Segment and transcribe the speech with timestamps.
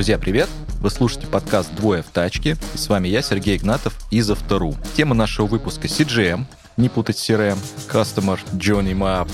[0.00, 0.48] Друзья, привет!
[0.80, 2.56] Вы слушаете подкаст «Двое в тачке».
[2.74, 4.74] И с вами я, Сергей Игнатов из Автору.
[4.96, 6.46] Тема нашего выпуска CGM,
[6.78, 9.30] не путать с CRM, Customer Journey Map,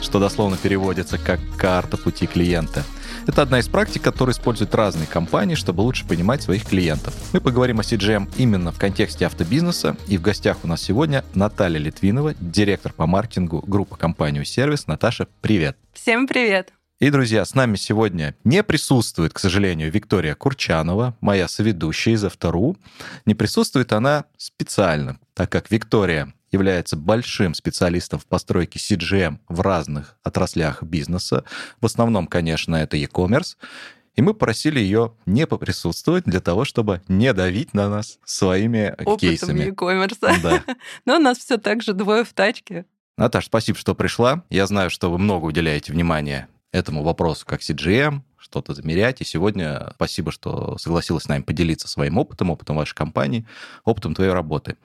[0.00, 2.84] что дословно переводится как «карта пути клиента».
[3.26, 7.12] Это одна из практик, которые используют разные компании, чтобы лучше понимать своих клиентов.
[7.32, 9.96] Мы поговорим о CGM именно в контексте автобизнеса.
[10.06, 14.86] И в гостях у нас сегодня Наталья Литвинова, директор по маркетингу группы компании «Сервис».
[14.86, 15.76] Наташа, привет!
[15.92, 16.73] Всем привет!
[17.00, 22.76] И, друзья, с нами сегодня не присутствует, к сожалению, Виктория Курчанова, моя соведущая из Автору.
[23.26, 30.16] Не присутствует она специально, так как Виктория является большим специалистом в постройке CGM в разных
[30.22, 31.44] отраслях бизнеса.
[31.80, 33.56] В основном, конечно, это e-commerce.
[34.14, 39.18] И мы просили ее не поприсутствовать для того, чтобы не давить на нас своими Опытом
[39.18, 39.64] кейсами.
[39.64, 40.40] e-commerce.
[40.40, 40.62] Да.
[41.04, 42.86] Но у нас все так же двое в тачке.
[43.16, 44.44] Наташ, спасибо, что пришла.
[44.48, 49.20] Я знаю, что вы много уделяете внимания этому вопросу как CGM, что-то замерять.
[49.20, 53.46] И сегодня спасибо, что согласилась с нами поделиться своим опытом, опытом вашей компании,
[53.84, 54.76] опытом твоей работы.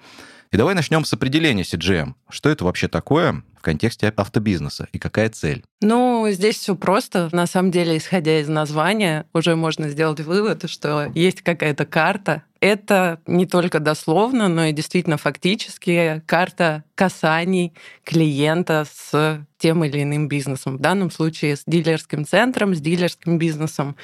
[0.52, 2.14] И давай начнем с определения CGM.
[2.30, 5.64] Что это вообще такое в контексте автобизнеса и какая цель?
[5.82, 7.30] Ну, здесь все просто.
[7.34, 12.44] На самом деле, исходя из названия, уже можно сделать вывод, что есть какая-то карта.
[12.62, 20.28] Это не только дословно, но и действительно фактически карта касаний клиента с тем или иным
[20.28, 20.78] бизнесом.
[20.78, 23.96] В данном случае с дилерским центром, с дилерским бизнесом.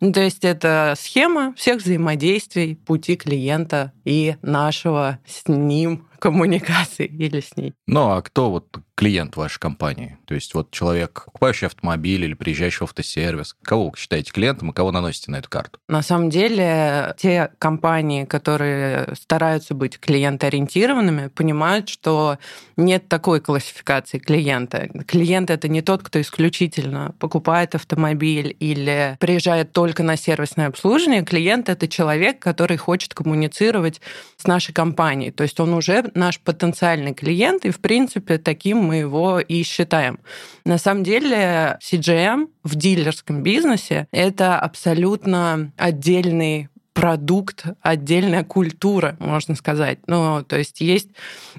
[0.00, 7.40] Ну, то есть это схема всех взаимодействий пути клиента и нашего с ним коммуникации или
[7.40, 7.74] с ней.
[7.88, 10.18] Ну, а кто вот клиент вашей компании?
[10.24, 14.72] То есть вот человек, покупающий автомобиль или приезжающий в автосервис, кого вы считаете клиентом и
[14.72, 15.80] кого наносите на эту карту?
[15.88, 22.38] На самом деле, те компании, которые стараются быть клиентоориентированными, понимают, что
[22.76, 24.90] нет такой классификации клиента.
[25.08, 31.24] Клиент— это не тот, кто исключительно покупает автомобиль или приезжает только на сервисное обслуживание.
[31.24, 34.00] Клиент— это человек, который хочет коммуницировать
[34.36, 35.32] с нашей компанией.
[35.32, 40.18] То есть он уже наш потенциальный клиент, и, в принципе, таким мы его и считаем.
[40.64, 49.98] На самом деле, CGM в дилерском бизнесе— это абсолютно отдельный продукт, отдельная культура, можно сказать.
[50.06, 51.08] Ну, то есть есть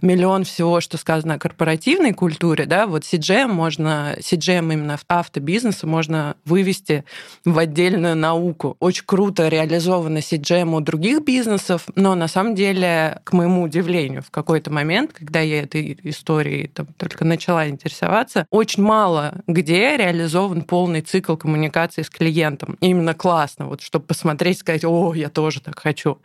[0.01, 6.35] миллион всего, что сказано о корпоративной культуре, да, вот CGM можно, CGM именно автобизнеса можно
[6.45, 7.03] вывести
[7.45, 8.77] в отдельную науку.
[8.79, 14.31] Очень круто реализовано CGM у других бизнесов, но на самом деле, к моему удивлению, в
[14.31, 21.01] какой-то момент, когда я этой историей там, только начала интересоваться, очень мало где реализован полный
[21.01, 22.77] цикл коммуникации с клиентом.
[22.81, 26.19] Именно классно, вот чтобы посмотреть, сказать, о, я тоже так хочу.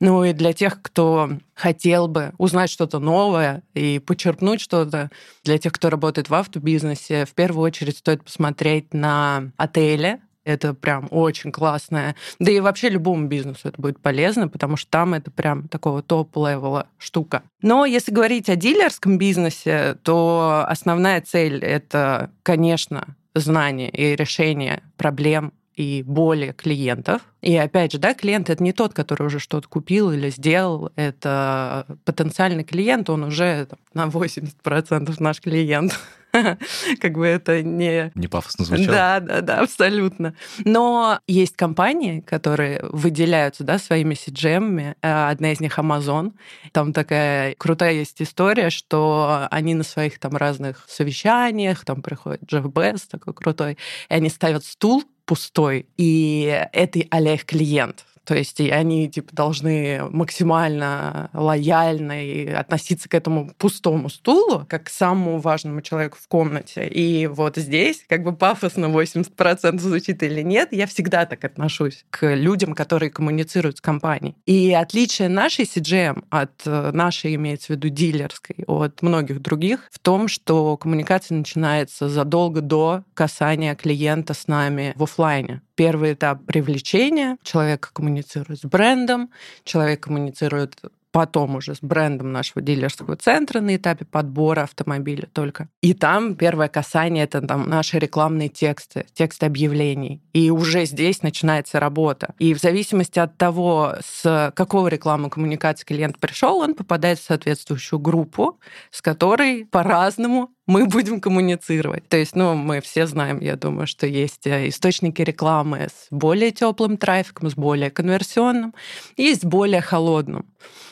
[0.00, 5.10] Ну и для тех, кто хотел бы узнать что-то новое и почерпнуть что-то,
[5.44, 11.08] для тех, кто работает в автобизнесе, в первую очередь стоит посмотреть на отели, это прям
[11.10, 12.14] очень классное.
[12.38, 16.78] Да и вообще любому бизнесу это будет полезно, потому что там это прям такого top-level
[16.78, 17.42] а штука.
[17.62, 25.52] Но если говорить о дилерском бизнесе, то основная цель— это, конечно, знание и решение проблем
[25.76, 27.22] и боли клиентов.
[27.42, 31.86] И опять же, да, клиент это не тот, который уже что-то купил или сделал, это
[32.04, 35.98] потенциальный клиент, он уже на 80% наш клиент.
[37.00, 38.12] как бы это не...
[38.14, 38.88] Не пафосно звучало.
[38.88, 40.34] Да, да, да, абсолютно.
[40.64, 44.96] Но есть компании, которые выделяются да, своими CGM.
[45.02, 46.32] Э, одна из них Amazon.
[46.72, 52.66] Там такая крутая есть история, что они на своих там разных совещаниях, там приходит Джефф
[52.66, 58.04] Бесс такой крутой, и они ставят стул пустой, и это Олег клиент.
[58.26, 64.88] То есть они типа должны максимально лояльно и относиться к этому пустому стулу, как к
[64.88, 66.88] самому важному человеку в комнате.
[66.88, 72.34] И вот здесь, как бы пафосно 80% звучит или нет, я всегда так отношусь к
[72.34, 74.34] людям, которые коммуницируют с компанией.
[74.44, 80.00] И отличие нашей CGM от э, нашей, имеется в виду дилерской, от многих других, в
[80.00, 85.62] том, что коммуникация начинается задолго до касания клиента с нами в офлайне.
[85.76, 87.36] Первый этап привлечения.
[87.42, 89.30] Человек коммуницирует с брендом,
[89.64, 90.80] человек коммуницирует
[91.16, 95.70] потом уже с брендом нашего дилерского центра на этапе подбора автомобиля только.
[95.80, 100.20] И там первое касание— это там наши рекламные тексты, тексты объявлений.
[100.34, 102.34] И уже здесь начинается работа.
[102.38, 107.98] И в зависимости от того, с какого рекламы коммуникации клиент пришел, он попадает в соответствующую
[107.98, 112.08] группу, с которой по-разному мы будем коммуницировать.
[112.08, 116.50] То есть, ну, мы все знаем, я думаю, что есть э, источники рекламы с более
[116.50, 118.74] теплым трафиком, с более конверсионным,
[119.16, 120.46] есть более холодным.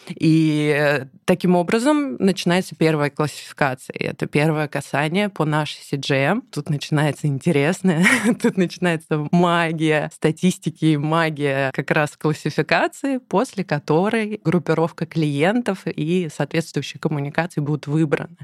[0.08, 3.94] И э, таким образом начинается первая классификация.
[3.94, 6.42] И это первое касание по нашей CGM.
[6.52, 8.04] Тут начинается интересное,
[8.42, 17.60] тут начинается магия статистики, магия как раз классификации, после которой группировка клиентов и соответствующие коммуникации
[17.60, 18.36] будут выбраны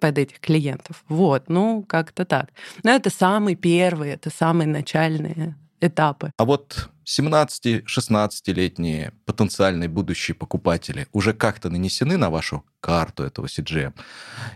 [0.00, 0.67] под этих клиентов.
[1.08, 2.50] Вот, ну, как-то так.
[2.82, 6.32] Но это самый первый, это самые начальные этапы.
[6.36, 13.94] А вот 17-16-летние потенциальные будущие покупатели уже как-то нанесены на вашу карту этого CGM?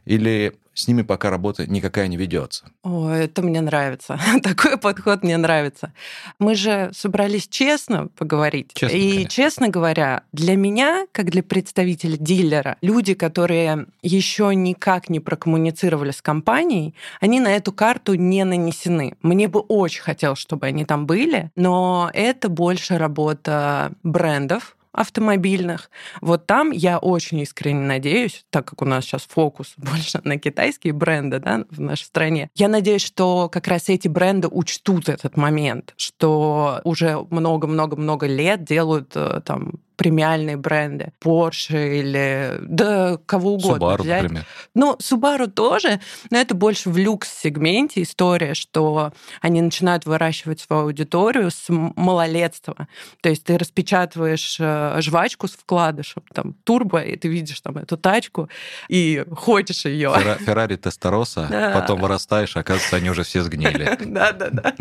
[0.05, 2.65] Или с ними пока работа никакая не ведется?
[2.83, 4.19] О, это мне нравится.
[4.43, 5.93] Такой подход мне нравится.
[6.39, 8.71] Мы же собрались честно поговорить.
[8.75, 9.31] Честно, И, конечно.
[9.31, 16.23] честно говоря, для меня, как для представителя дилера, люди, которые еще никак не прокоммуницировали с
[16.23, 19.17] компанией, они на эту карту не нанесены.
[19.23, 25.91] Мне бы очень хотелось, чтобы они там были, но это больше работа брендов, автомобильных.
[26.21, 30.93] Вот там я очень искренне надеюсь, так как у нас сейчас фокус больше на китайские
[30.93, 35.95] бренды да, в нашей стране, я надеюсь, что как раз эти бренды учтут этот момент,
[35.97, 44.03] что уже много-много-много лет делают э, там премиальные бренды, Porsche или да кого угодно Subaru,
[44.03, 44.23] взять.
[44.23, 44.47] например.
[44.75, 46.01] Ну, Subaru тоже,
[46.31, 52.89] но это больше в люкс-сегменте история, что они начинают выращивать свою аудиторию с малолетства.
[53.21, 57.97] То есть ты распечатываешь э, жвачку с вкладышем, там, турбо, и ты видишь там эту
[57.97, 58.49] тачку,
[58.89, 60.11] и хочешь ее.
[60.17, 61.71] Ферра- Феррари Тестороса, Да.
[61.73, 63.97] потом вырастаешь, оказывается, они уже все сгнили.
[64.01, 64.75] Да, да, да.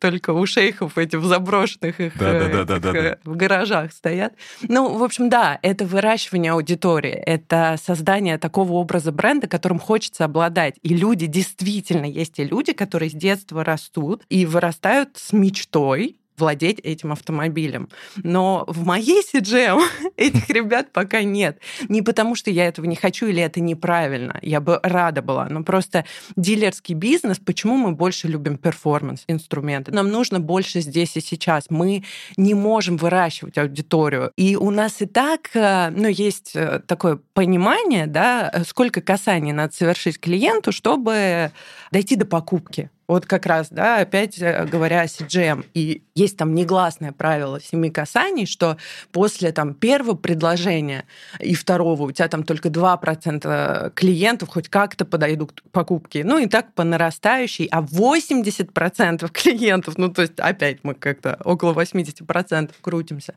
[0.00, 4.34] Только у шейхов эти в заброшенных их этих, э, в гаражах стоят.
[4.68, 10.76] Ну, в общем, да, это выращивание аудитории, это создание такого образа бренда, которым хочется обладать.
[10.82, 16.80] И люди, действительно, есть и люди, которые с детства растут и вырастают с мечтой владеть
[16.80, 17.88] этим автомобилем.
[18.16, 19.80] Но в моей CGM
[20.16, 21.60] этих ребят пока нет.
[21.88, 24.38] Не потому, что я этого не хочу или это неправильно.
[24.42, 25.46] Я бы рада была.
[25.48, 26.04] Но просто
[26.36, 29.92] дилерский бизнес, почему мы больше любим перформанс-инструменты?
[29.92, 31.66] Нам нужно больше здесь и сейчас.
[31.68, 32.04] Мы
[32.36, 34.32] не можем выращивать аудиторию.
[34.36, 39.52] И у нас и так, э, ну, есть э, такое понимание, да, э, сколько касаний
[39.52, 41.52] надо совершить клиенту, чтобы
[41.92, 42.90] дойти до покупки.
[43.10, 45.66] Вот как раз, да, опять э, говоря о CGM.
[45.74, 48.76] И есть там негласное правило семи касаний, что
[49.10, 51.06] после там первого предложения
[51.40, 56.22] и второго у тебя там только 2% клиентов хоть как-то подойдут к покупке.
[56.22, 61.72] Ну и так по нарастающей, а 80% клиентов, ну то есть опять мы как-то около
[61.72, 63.34] 80% крутимся.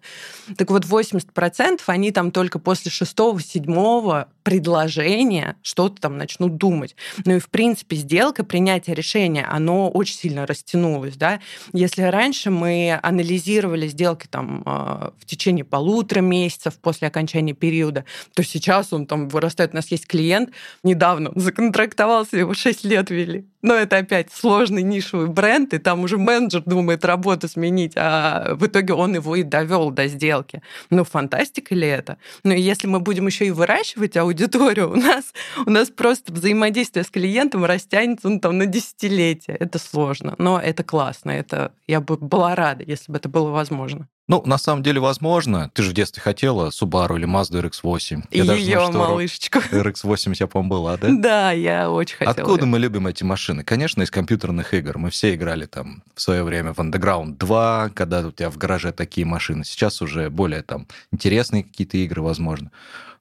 [0.55, 6.95] Так вот 80% они там только после шестого, седьмого предложения что-то там начнут думать.
[7.25, 11.39] Ну и в принципе сделка, принятие решения, оно очень сильно растянулось, да.
[11.71, 18.43] Если раньше мы анализировали сделки там э, в течение полутора месяцев после окончания периода, то
[18.43, 19.71] сейчас он там вырастает.
[19.71, 20.49] У нас есть клиент,
[20.83, 23.45] недавно он законтрактовался, его 6 лет вели.
[23.63, 28.67] Но это опять сложный нишевый бренд, и там уже менеджер думает работу сменить, а в
[28.67, 30.61] итоге он его и довел до сделки.
[30.89, 32.17] Ну, фантастика ли это?
[32.43, 35.33] Ну, если мы будем еще и выращивать аудиторию, у нас,
[35.65, 39.53] у нас просто взаимодействие с клиентом растянется ну, там, на десятилетия.
[39.53, 41.31] Это сложно, но это классно.
[41.31, 44.09] Это, я бы была рада, если бы это было возможно.
[44.29, 45.69] Ну, на самом деле, возможно.
[45.73, 48.27] Ты же в детстве хотела Subaru или Mazda RX-8.
[48.31, 49.59] И Я ее знаю, что малышечку.
[49.59, 51.09] RX-8 у тебя, по-моему, была, да?
[51.11, 52.31] Да, я очень хотела.
[52.31, 53.65] Откуда мы любим эти машины?
[53.65, 54.97] Конечно, из компьютерных игр.
[54.97, 58.93] Мы все играли там в свое время в Underground 2, когда у тебя в гараже
[58.93, 59.65] такие машины.
[59.65, 62.71] Сейчас уже более там интересные какие-то игры, возможно.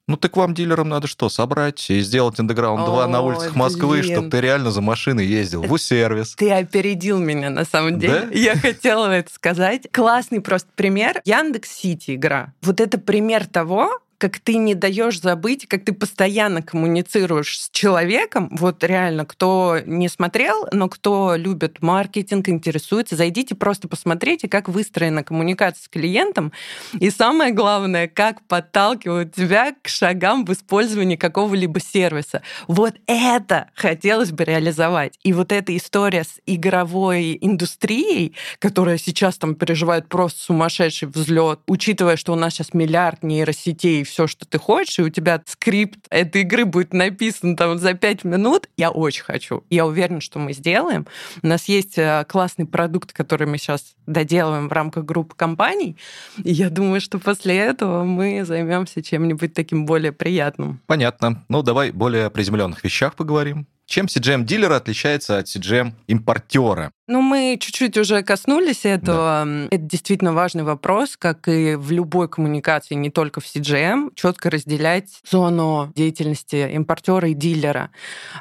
[0.09, 4.03] Ну так вам, дилерам, надо что, собрать и сделать Underground 2 на Ой, улицах Москвы,
[4.03, 6.35] чтобы ты реально за машиной ездил в сервис.
[6.35, 8.23] Ты опередил меня, на самом деле.
[8.23, 8.29] Да?
[8.33, 9.87] Я хотела это сказать.
[9.93, 11.21] Классный просто пример.
[11.25, 12.53] Яндекс Сити игра.
[12.63, 18.51] Вот это пример того, как ты не даешь забыть, как ты постоянно коммуницируешь с человеком,
[18.53, 25.25] вот реально, кто не смотрел, но кто любит маркетинг, интересуется, зайдите просто посмотрите, как выстроена
[25.25, 26.53] коммуникация с клиентом,
[27.01, 32.43] и самое главное, как подталкивают тебя к шагам в использовании какого-либо сервиса.
[32.69, 35.19] Вот это хотелось бы реализовать.
[35.25, 42.17] И вот эта история с игровой индустрией, которая сейчас там переживает просто сумасшедший взлет, учитывая,
[42.17, 46.43] что у нас сейчас миллиард нейросетей, все, что ты хочешь, и у тебя скрипт этой
[46.43, 49.65] игры будет написан там за пять минут, я очень хочу.
[49.71, 51.07] Я уверена, что мы сделаем.
[51.43, 55.97] У нас есть э, классный продукт, который мы сейчас доделываем в рамках группы компаний.
[56.45, 60.81] И я думаю, что после этого мы займемся чем-нибудь таким более приятным.
[60.87, 61.45] Понятно.
[61.49, 63.67] Ну, давай более приземленных вещах поговорим.
[63.93, 66.93] Чем CGM-дилер отличается от CGM-импортера?
[67.09, 69.45] Ну, мы чуть-чуть уже коснулись этого.
[69.45, 69.67] Да.
[69.71, 75.21] Это действительно важный вопрос, как и в любой коммуникации, не только в CGM, четко разделять
[75.31, 77.91] зону деятельности импортера и дилера.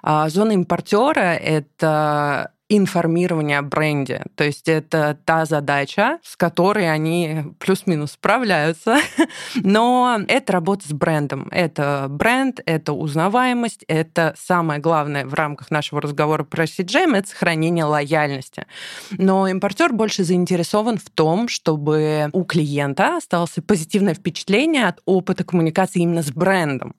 [0.02, 4.24] А зона импортера это информирования о бренде.
[4.36, 8.98] То есть это та задача, с которой они плюс-минус справляются.
[9.56, 11.48] Но это работа с брендом.
[11.52, 17.84] Это бренд, это узнаваемость, это самое главное в рамках нашего разговора про CGM, это сохранение
[17.84, 18.66] лояльности.
[19.12, 26.02] Но импортер больше заинтересован в том, чтобы у клиента осталось позитивное впечатление от опыта коммуникации
[26.02, 26.96] именно с брендом.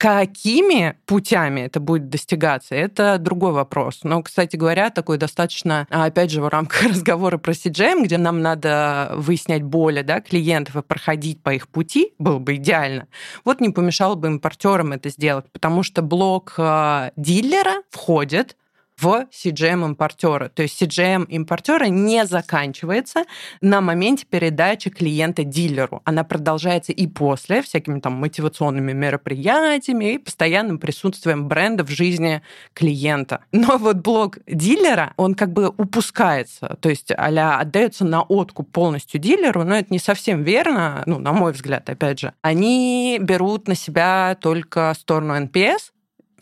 [0.00, 4.00] Какими путями это будет достигаться, это другой вопрос.
[4.02, 9.12] Но, кстати говоря, такой достаточно, опять же, в рамках разговора про CGM, где нам надо
[9.16, 13.08] выяснять боли да, клиентов и проходить по их пути, было бы идеально.
[13.44, 18.56] Вот не помешало бы импортерам это сделать, потому что блок э, дилера входит
[19.00, 20.48] в CGM импортера.
[20.48, 23.24] То есть CGM импортера не заканчивается
[23.60, 26.02] на моменте передачи клиента дилеру.
[26.04, 32.42] Она продолжается и после всякими там мотивационными мероприятиями и постоянным присутствием бренда в жизни
[32.74, 33.44] клиента.
[33.52, 36.76] Но вот блок дилера, он как бы упускается.
[36.80, 41.32] То есть а отдается на откуп полностью дилеру, но это не совсем верно, ну, на
[41.32, 42.32] мой взгляд, опять же.
[42.42, 45.92] Они берут на себя только сторону NPS,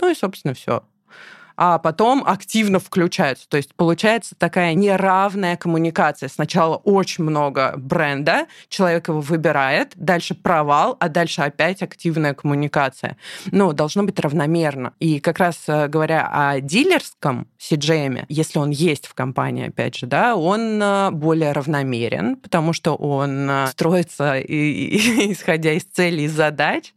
[0.00, 0.82] ну и, собственно, все
[1.60, 3.48] а потом активно включаются.
[3.48, 6.28] То есть получается такая неравная коммуникация.
[6.28, 13.16] Сначала очень много бренда, человек его выбирает, дальше провал, а дальше опять активная коммуникация.
[13.50, 14.94] Ну, должно быть равномерно.
[15.00, 20.06] И как раз э, говоря о дилерском CGM, если он есть в компании, опять же,
[20.06, 26.94] да, он э, более равномерен, потому что он э, строится исходя из целей и задач,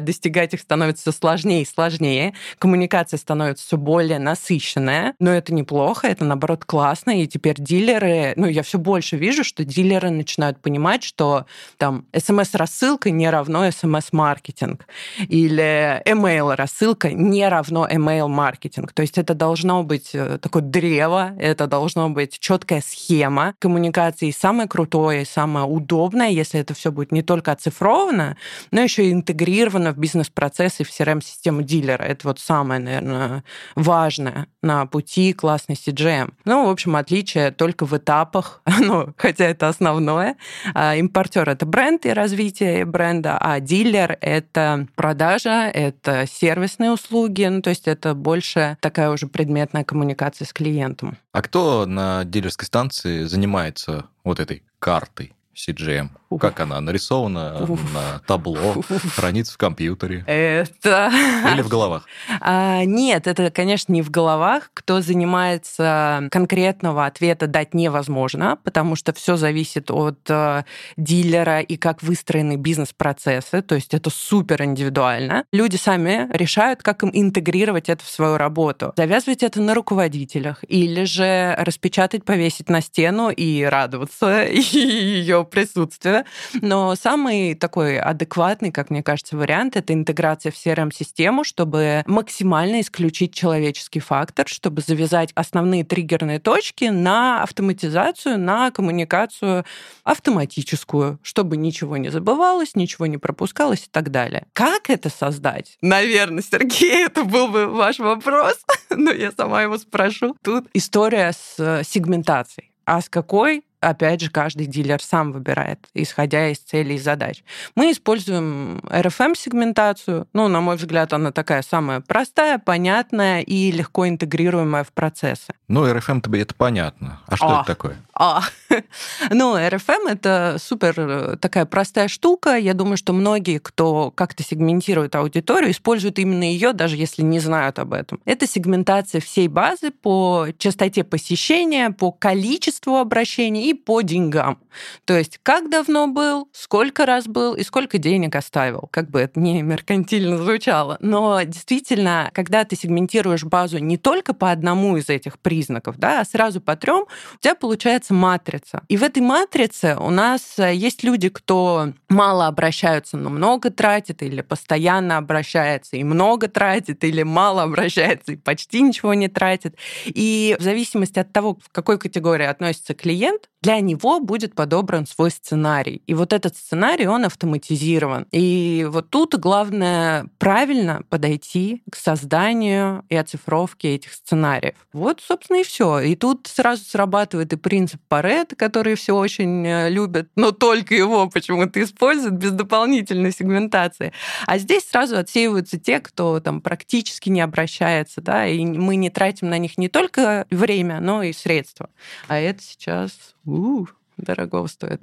[0.00, 6.06] достигать их становится все сложнее и сложнее, коммуникация становится все более насыщенная, но это неплохо,
[6.06, 11.02] это наоборот классно, и теперь дилеры, ну я все больше вижу, что дилеры начинают понимать,
[11.02, 14.86] что там смс-рассылка не равно смс-маркетинг,
[15.28, 22.10] или email-рассылка не равно email-маркетинг, то есть это должно быть э, такое древо, это должно
[22.10, 28.36] быть четкая схема коммуникации, самое крутое, самое удобное, если это все будет не только оцифровано,
[28.70, 32.02] но еще и интегрировано интегрировано в бизнес-процессы, в CRM-систему дилера.
[32.02, 33.44] Это вот самое, наверное,
[33.74, 36.32] важное на пути классной CGM.
[36.44, 40.36] Ну, в общем, отличие только в этапах, ну, хотя это основное.
[40.74, 47.62] А, импортер— это бренд и развитие бренда, а дилер— это продажа, это сервисные услуги, ну,
[47.62, 51.16] то есть это больше такая уже предметная коммуникация с клиентом.
[51.32, 55.32] А кто на дилерской станции занимается вот этой картой?
[55.54, 56.10] CGM?
[56.30, 56.40] Уф.
[56.40, 57.80] Как она нарисована Уф.
[57.94, 59.14] на табло, Уф.
[59.14, 60.24] хранится в компьютере?
[60.26, 61.10] Это...
[61.52, 62.06] Или в головах?
[62.40, 64.70] А, нет, это, конечно, не в головах.
[64.74, 70.64] Кто занимается конкретного ответа дать невозможно, потому что все зависит от э,
[70.96, 75.44] дилера и как выстроены бизнес-процессы, то есть это супер индивидуально.
[75.52, 78.92] Люди сами решают, как им интегрировать это в свою работу.
[78.96, 86.24] Завязывать это на руководителях или же распечатать, повесить на стену и радоваться ее присутствие.
[86.60, 93.34] Но самый такой адекватный, как мне кажется, вариант— это интеграция в CRM-систему, чтобы максимально исключить
[93.34, 99.64] человеческий фактор, чтобы завязать основные триггерные точки на автоматизацию, на коммуникацию
[100.04, 104.46] автоматическую, чтобы ничего не забывалось, ничего не пропускалось и так далее.
[104.52, 105.78] Как это создать?
[105.80, 110.36] Наверное, Сергей, это был бы ваш вопрос, но я сама его спрошу.
[110.42, 112.70] Тут история с сегментацией.
[112.86, 117.44] А с какой опять же, каждый дилер сам выбирает, исходя из целей и задач.
[117.74, 120.26] Мы используем RFM-сегментацию.
[120.32, 125.54] Ну, на мой взгляд, она такая самая простая, понятная и легко интегрируемая в процессы.
[125.68, 127.20] Ну, RFM-то это понятно.
[127.26, 127.96] А что а, это такое?
[128.14, 128.42] А.
[129.30, 132.56] Ну, RFM— это супер э, такая простая штука.
[132.56, 137.78] Я думаю, что многие, кто как-то сегментирует аудиторию, используют именно ее, даже если не знают
[137.78, 138.20] об этом.
[138.24, 144.58] Это сегментация всей базы по частоте посещения, по количеству обращений и по деньгам.
[145.04, 148.88] То есть как давно был, сколько раз был и сколько денег оставил.
[148.90, 150.96] Как бы это не меркантильно звучало.
[151.00, 156.24] Но действительно, когда ты сегментируешь базу не только по одному из этих признаков, да, а
[156.24, 157.04] сразу по трем,
[157.34, 158.82] у тебя получается матрица.
[158.88, 164.22] И в этой матрице у нас э, есть люди, кто мало обращаются, но много тратит,
[164.22, 169.76] или постоянно обращается и много тратит, или мало обращается и почти ничего не тратит.
[170.06, 175.30] И в зависимости от того, в какой категории относится клиент, для него будет подобран свой
[175.30, 176.02] сценарий.
[176.06, 178.26] И вот этот сценарий, он автоматизирован.
[178.30, 184.74] И вот тут главное правильно подойти к созданию и оцифровке этих сценариев.
[184.92, 186.00] Вот, собственно, и все.
[186.00, 191.26] И тут сразу срабатывает и принцип Парет, который все очень э, любят, но только его
[191.30, 194.12] почему-то используют без дополнительной сегментации.
[194.46, 199.48] А здесь сразу отсеиваются те, кто там практически не обращается, да, и мы не тратим
[199.48, 201.88] на них не только время, но и средства.
[202.28, 203.86] А это сейчас у,
[204.16, 205.02] дорого стоит.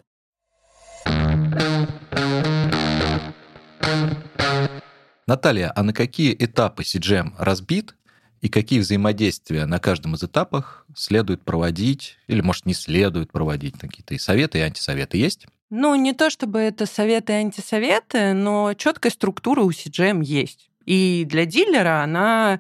[5.27, 7.95] Наталья, а на какие этапы CGM разбит
[8.41, 13.77] и какие взаимодействия на каждом из этапах следует проводить или, может, не следует проводить?
[13.77, 15.47] Какие-то и советы, и антисоветы есть?
[15.69, 20.69] Ну, не то чтобы это советы и антисоветы, но четкая структура у CGM есть.
[20.85, 22.59] И для дилера она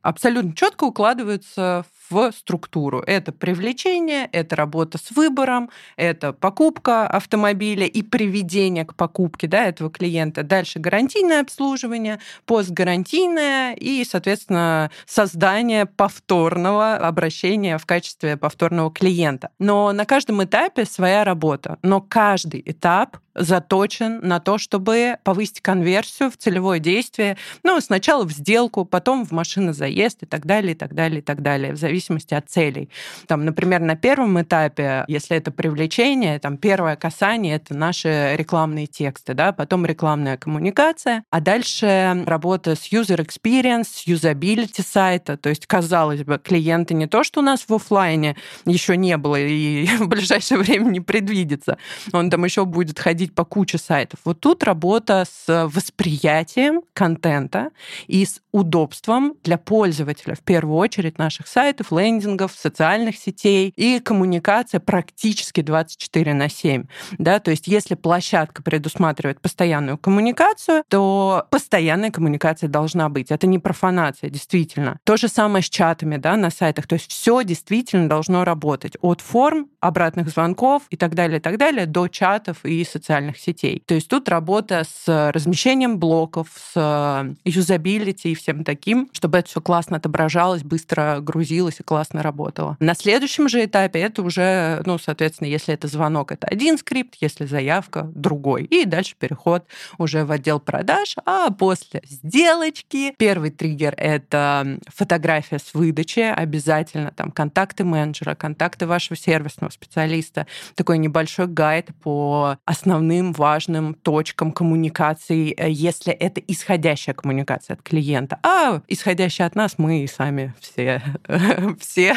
[0.00, 3.00] абсолютно четко укладывается в структуру.
[3.00, 9.90] Это привлечение, это работа с выбором, это покупка автомобиля и приведение к покупке да, этого
[9.90, 10.42] клиента.
[10.42, 19.50] Дальше гарантийное обслуживание, постгарантийное и, соответственно, создание повторного обращения в качестве повторного клиента.
[19.58, 21.78] Но на каждом этапе своя работа.
[21.82, 27.36] Но каждый этап заточен на то, чтобы повысить конверсию в целевое действие.
[27.62, 31.22] Ну, сначала в сделку, потом в машину заезд и так далее, и так далее, и
[31.22, 32.88] так далее, в зависимости от целей.
[33.26, 39.34] Там, например, на первом этапе, если это привлечение, там первое касание— это наши рекламные тексты,
[39.34, 45.66] да, потом рекламная коммуникация, а дальше работа с user experience, с юзабилити сайта, то есть,
[45.66, 50.08] казалось бы, клиенты не то, что у нас в офлайне еще не было и в
[50.08, 51.78] ближайшее время не предвидится,
[52.12, 54.20] он там еще будет ходить ходить по куче сайтов.
[54.24, 57.70] Вот тут работа с восприятием контента
[58.06, 64.80] и с удобством для пользователя, в первую очередь наших сайтов, лендингов, социальных сетей и коммуникация
[64.80, 66.84] практически 24 на 7.
[67.18, 67.38] Да?
[67.38, 73.30] То есть если площадка предусматривает постоянную коммуникацию, то постоянная коммуникация должна быть.
[73.30, 74.98] Это не профанация, действительно.
[75.04, 76.86] То же самое с чатами да, на сайтах.
[76.86, 78.96] То есть все действительно должно работать.
[79.00, 83.38] От форм, обратных звонков и так далее, и так далее, до чатов и социальных социальных
[83.38, 83.82] сетей.
[83.86, 89.60] То есть тут работа с размещением блоков, с юзабилити и всем таким, чтобы это все
[89.60, 92.76] классно отображалось, быстро грузилось и классно работало.
[92.78, 97.46] На следующем же этапе это уже, ну, соответственно, если это звонок, это один скрипт, если
[97.46, 98.64] заявка, другой.
[98.64, 99.64] И дальше переход
[99.98, 107.30] уже в отдел продаж, а после сделочки первый триггер— это фотография с выдачи, обязательно там
[107.30, 115.54] контакты менеджера, контакты вашего сервисного специалиста, такой небольшой гайд по основным основным важным точкам коммуникации,
[115.56, 118.38] э, если это исходящая коммуникация от клиента.
[118.42, 121.02] А исходящая от нас мы и сами все,
[121.80, 122.16] все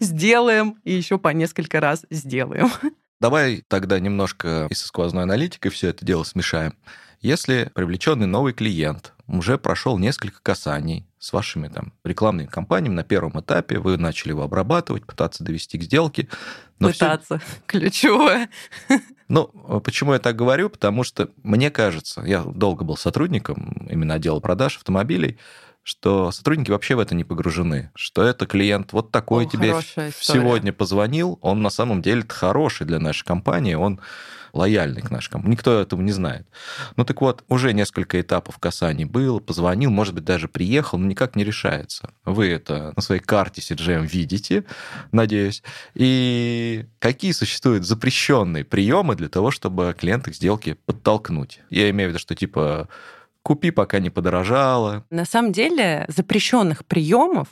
[0.00, 2.70] сделаем и еще по несколько раз сделаем.
[3.20, 6.74] Давай тогда немножко из сквозной аналитикой все это дело смешаем.
[7.20, 13.38] Если привлеченный новый клиент уже прошел несколько касаний с вашими там рекламными кампаниями на первом
[13.40, 16.28] этапе, вы начали его обрабатывать, пытаться довести к сделке.
[16.78, 17.46] Но пытаться, все...
[17.66, 18.48] ключевое.
[19.28, 19.44] Ну,
[19.84, 20.68] почему я так говорю?
[20.70, 25.38] Потому что мне кажется, я долго был сотрудником именно отдела продаж автомобилей,
[25.90, 29.74] что сотрудники вообще в это не погружены, что это клиент вот такой О, тебе
[30.20, 34.00] сегодня позвонил, он на самом деле хороший для нашей компании, он
[34.52, 35.56] лояльный к нашей компании.
[35.56, 36.46] Никто этого не знает.
[36.94, 41.34] Ну так вот, уже несколько этапов касаний был, позвонил, может быть, даже приехал, но никак
[41.34, 42.10] не решается.
[42.24, 44.66] Вы это на своей карте CGM видите,
[45.10, 45.64] надеюсь.
[45.94, 51.60] И какие существуют запрещенные приемы для того, чтобы клиента к сделке подтолкнуть?
[51.68, 52.88] Я имею в виду, что типа
[53.42, 55.04] купи, пока не подорожало.
[55.10, 57.48] На самом деле запрещенных приемов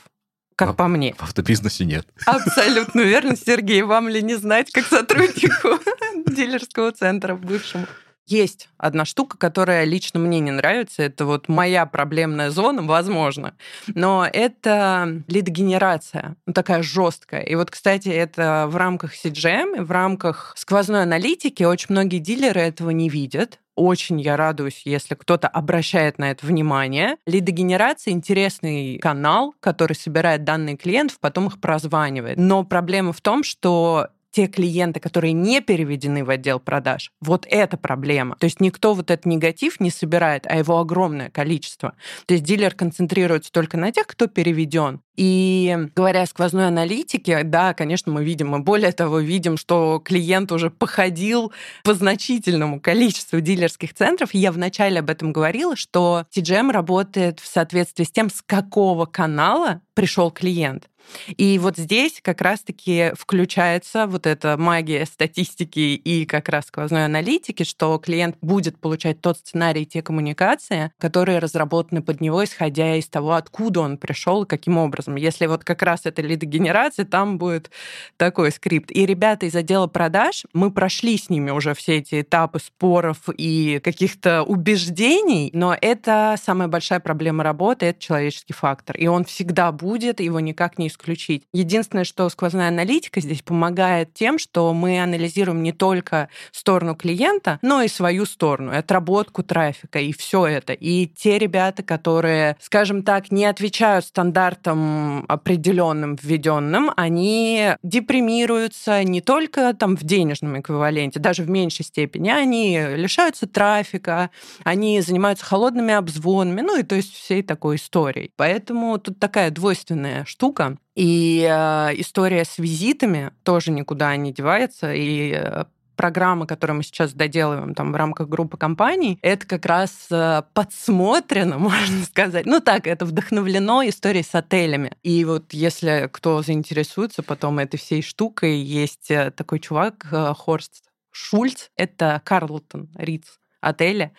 [0.59, 1.15] как а, по мне.
[1.17, 2.09] В автобизнесе нет.
[2.27, 3.83] Абсолютно верно, Сергей.
[3.83, 5.79] Вам ли не знать, как сотруднику
[6.27, 7.87] дилерского центра бывшему?
[8.29, 11.03] Есть одна штука, которая лично мне не нравится.
[11.03, 13.55] Это вот моя проблемная зона, возможно.
[13.87, 17.41] Но это лидогенерация, ну, такая жесткая.
[17.43, 22.91] И вот, кстати, это в рамках CGM, в рамках сквозной аналитики очень многие дилеры этого
[22.91, 23.61] не видят.
[23.79, 27.17] Очень я радуюсь, если кто-то обращает на это внимание.
[27.27, 32.39] Лидогенерация— интересный канал, который собирает данные клиентов, потом их прозванивает.
[32.39, 37.77] Но проблема в том, что те клиенты, которые не переведены в отдел продаж, вот это
[37.77, 38.37] проблема.
[38.39, 41.95] То есть никто вот этот негатив не собирает, а его огромное количество.
[42.27, 45.01] То есть дилер концентрируется только на тех, кто переведен.
[45.17, 50.53] И говоря о сквозной аналитике, да, конечно, мы видим, мы более того видим, что клиент
[50.53, 54.33] уже походил по значительному количеству дилерских центров.
[54.33, 59.07] И я вначале об этом говорила, что TGM работает в соответствии с тем, с какого
[59.07, 60.89] канала пришел клиент.
[61.37, 67.63] И вот здесь как раз-таки включается вот эта магия статистики и как раз сквозной аналитики,
[67.63, 73.33] что клиент будет получать тот сценарий те коммуникации, которые разработаны под него, исходя из того,
[73.33, 75.17] откуда он пришел и каким образом.
[75.17, 77.71] Если вот как раз это лидогенерация, там будет
[78.17, 78.91] такой скрипт.
[78.91, 83.81] И ребята из отдела продаж, мы прошли с ними уже все эти этапы споров и
[83.83, 88.97] каких-то убеждений, но это самая большая проблема работы, это человеческий фактор.
[88.97, 91.45] И он всегда будет, его никак не исключить.
[91.53, 97.83] Единственное, что сквозная аналитика здесь помогает тем, что мы анализируем не только сторону клиента, но
[97.83, 100.73] и свою сторону, отработку трафика и все это.
[100.73, 109.75] И те ребята, которые, скажем так, не отвечают стандартам определенным введенным, они депримируются не только
[109.75, 114.31] там в денежном эквиваленте, даже в меньшей степени, они лишаются трафика,
[114.65, 118.31] они занимаются холодными обзвонами, ну и то есть всей такой историей.
[118.37, 120.77] Поэтому тут такая двойственная штука.
[120.99, 124.93] И э, история с визитами тоже никуда не девается.
[124.93, 130.09] И э, программы, которые мы сейчас доделываем там в рамках группы компаний, это как раз
[130.11, 132.47] э, подсмотрено, можно сказать.
[132.47, 134.91] Ну так, это вдохновлено историей с отелями.
[135.05, 140.05] И вот если кто заинтересуется потом этой всей штукой, есть э, такой чувак,
[140.37, 140.83] Хорст
[141.13, 144.13] Шульц, это Карлтон Риц отеля.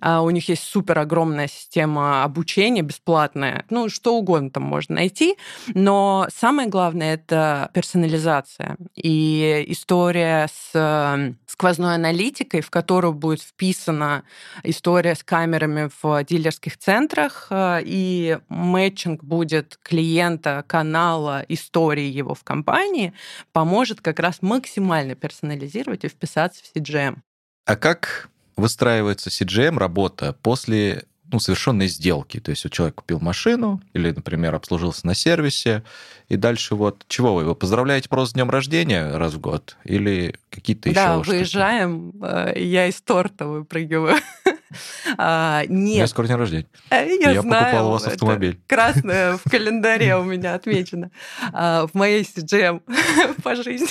[0.00, 3.64] А у них есть супер огромная система обучения бесплатная.
[3.70, 5.36] Ну, что угодно там можно найти.
[5.74, 8.76] Но самое главное— это персонализация.
[8.94, 14.24] И история с сквозной аналитикой, в которую будет вписана
[14.62, 22.44] история с камерами в дилерских центрах, э, и мэтчинг будет клиента, канала, истории его в
[22.44, 23.14] компании,
[23.52, 27.16] поможет как раз максимально персонализировать и вписаться в CGM.
[27.64, 32.40] А как выстраивается CGM работа после ну, совершенной сделки.
[32.40, 35.82] То есть вот человек купил машину или, например, обслужился на сервисе,
[36.28, 40.34] и дальше вот чего вы его поздравляете просто с днем рождения раз в год или
[40.50, 44.16] какие-то еще Да, выезжаем, э, я из торта выпрыгиваю.
[45.16, 45.70] А, нет.
[45.70, 46.66] У меня скоро день рождения.
[46.90, 48.60] Э, я, я знаю, покупал у вас автомобиль.
[48.66, 51.12] Красное в календаре у меня отмечено.
[51.52, 52.82] А, в моей CGM
[53.42, 53.88] по жизни.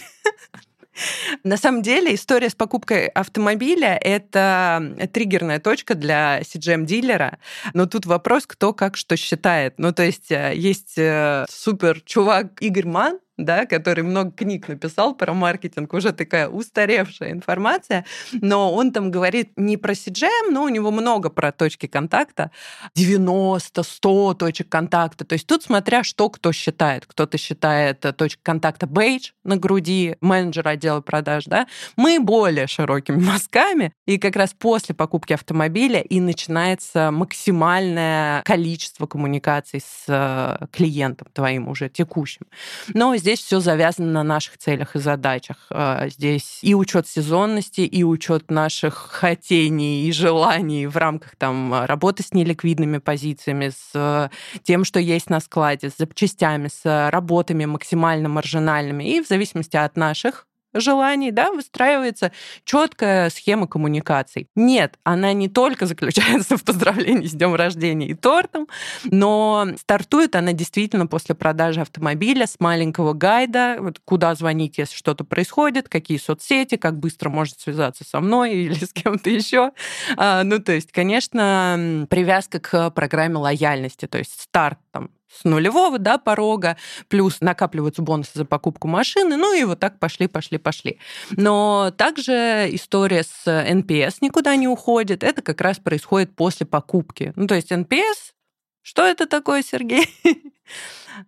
[1.45, 7.37] На самом деле история с покупкой автомобиля— это триггерная точка для CGM-дилера,
[7.75, 9.75] но тут вопрос, кто как что считает.
[9.77, 15.15] Ну, то есть э, есть э, супер чувак Игорь Ман, да, который много книг написал
[15.15, 20.69] про маркетинг, уже такая устаревшая информация, но он там говорит не про CGM, но у
[20.69, 22.51] него много про точки контакта,
[22.95, 27.05] 90, 100 точек контакта, то есть тут смотря что кто считает.
[27.05, 33.17] Кто-то считает э, точка контакта бейдж на груди, менеджер отдела продаж, да, мы более широкими
[33.21, 41.27] мазками, и как раз после покупки автомобиля и начинается максимальное количество коммуникаций с э, клиентом
[41.33, 42.45] твоим уже текущим.
[42.93, 45.57] Но здесь все завязано на наших целях и задачах.
[45.71, 52.21] А, здесь и учет сезонности, и учет наших хотений и желаний в рамках там, работы
[52.21, 54.29] с неликвидными позициями, с
[54.61, 59.15] тем, что есть на складе, с запчастями, с работами максимально маржинальными.
[59.15, 60.45] И в зависимости от наших
[60.79, 62.31] желаний, да, выстраивается
[62.63, 64.49] четкая схема коммуникаций.
[64.55, 68.67] Нет, она не только заключается в поздравлении с днем рождения и тортом,
[69.03, 75.23] но стартует она действительно после продажи автомобиля с маленького гайда, вот куда звонить, если что-то
[75.23, 79.71] происходит, какие соцсети, как быстро может связаться со мной или с кем-то еще.
[80.17, 85.99] А, ну, то есть, конечно, привязка к программе лояльности, то есть старт там с нулевого
[85.99, 90.99] да, порога, плюс накапливаются бонусы за покупку машины, ну и вот так пошли, пошли, пошли.
[91.31, 97.33] Но также история с NPS никуда не уходит, это как раз происходит после покупки.
[97.35, 98.33] Ну то есть NPS,
[98.81, 100.07] что это такое, Сергей?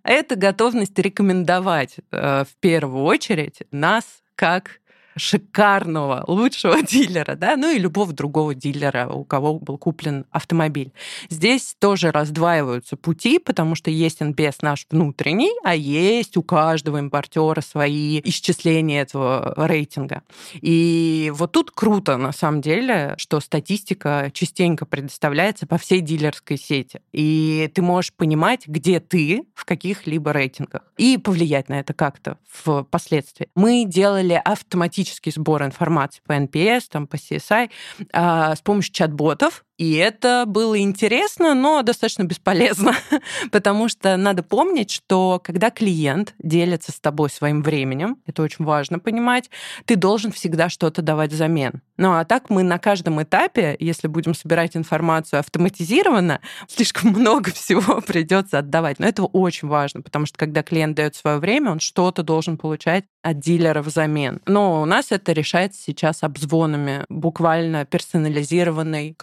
[0.03, 4.03] Это готовность рекомендовать э, в первую очередь нас
[4.35, 4.81] как
[5.17, 10.91] шикарного, лучшего дилера, да, ну и любого другого дилера, у кого был куплен автомобиль.
[11.29, 17.61] Здесь тоже раздваиваются пути, потому что есть NPS наш внутренний, а есть у каждого импортера
[17.61, 20.23] свои исчисления этого рейтинга.
[20.53, 27.01] И вот тут круто, на самом деле, что статистика частенько предоставляется по всей дилерской сети.
[27.11, 30.81] И ты можешь понимать, где ты в каких-либо рейтингах.
[30.97, 33.49] И повлиять на это как-то впоследствии.
[33.55, 37.69] Мы делали автоматически автоматический сбор информации по NPS, там, по CSI
[38.13, 42.95] а, с помощью чат-ботов, И это было интересно, но достаточно бесполезно,
[43.51, 48.97] потому что надо помнить, что когда клиент делится с тобой своим временем, это очень важно
[48.97, 49.49] понимать,
[49.85, 51.81] ты должен всегда что-то давать взамен.
[51.97, 58.01] Ну а так мы на каждом этапе, если будем собирать информацию автоматизированно, слишком много всего
[58.07, 58.99] придется отдавать.
[58.99, 63.05] Но это очень важно, потому что когда клиент дает свое время, он что-то должен получать
[63.21, 64.41] от дилера взамен.
[64.45, 69.13] Но у нас это решается сейчас обзвонами, буквально персонализированной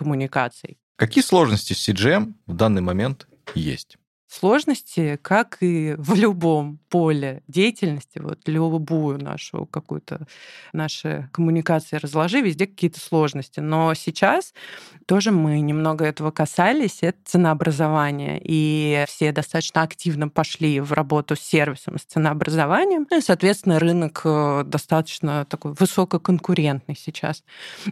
[0.45, 0.79] коммуникацией.
[0.97, 3.99] Какие сложности с CGM в данный момент есть?
[4.29, 10.27] Сложности, как и в любом поле деятельности, вот любую нашу какую-то
[10.73, 13.61] наши коммуникации разложи, везде какие-то сложности.
[13.61, 14.55] Но сейчас
[15.07, 18.41] тоже мы немного этого касались, это ценообразование.
[18.43, 23.07] И все достаточно активно пошли в работу с сервисом, с ценообразованием.
[23.11, 27.45] Ну и, соответственно, рынок э, достаточно такой высококонкурентный сейчас.